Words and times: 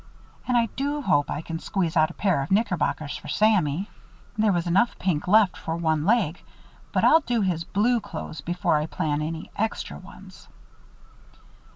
And 0.47 0.57
I 0.57 0.65
do 0.75 0.99
hope 1.03 1.29
I 1.29 1.43
can 1.43 1.59
squeeze 1.59 1.95
out 1.95 2.09
a 2.09 2.15
pair 2.15 2.41
of 2.41 2.49
knickerbockers 2.49 3.15
for 3.17 3.27
Sammy. 3.27 3.87
There 4.35 4.51
was 4.51 4.65
enough 4.65 4.97
pink 4.97 5.27
left 5.27 5.55
for 5.55 5.75
one 5.77 6.05
leg 6.07 6.41
but 6.91 7.03
I'll 7.03 7.19
do 7.21 7.41
his 7.41 7.63
blue 7.65 7.99
clothes 7.99 8.41
before 8.41 8.77
I 8.77 8.87
plan 8.87 9.21
any 9.21 9.51
extra 9.55 9.99
ones." 9.99 10.47